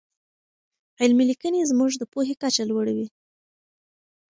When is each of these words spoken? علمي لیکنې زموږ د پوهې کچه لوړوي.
علمي 1.01 1.23
لیکنې 1.31 1.61
زموږ 1.71 1.91
د 1.97 2.03
پوهې 2.13 2.35
کچه 2.41 2.63
لوړوي. 2.69 3.07